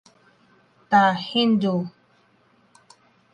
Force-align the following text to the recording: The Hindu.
The 0.89 1.13
Hindu. 1.13 1.85